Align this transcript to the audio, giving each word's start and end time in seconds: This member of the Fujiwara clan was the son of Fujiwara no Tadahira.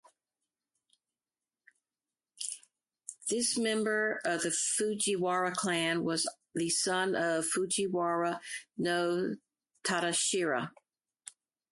This 3.29 3.55
member 3.55 4.19
of 4.25 4.41
the 4.41 4.49
Fujiwara 4.49 5.51
clan 5.53 6.03
was 6.03 6.27
the 6.55 6.71
son 6.71 7.13
of 7.13 7.45
Fujiwara 7.45 8.41
no 8.79 9.35
Tadahira. 9.85 10.71